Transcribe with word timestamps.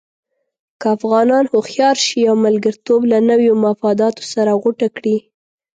که 0.79 0.85
افغانان 0.97 1.43
هوښیار 1.53 1.97
شي 2.05 2.21
او 2.29 2.35
ملګرتوب 2.45 3.01
له 3.11 3.17
نویو 3.29 3.53
مفاداتو 3.65 4.23
سره 4.33 4.51
غوټه 4.61 4.87
کړي. 4.97 5.17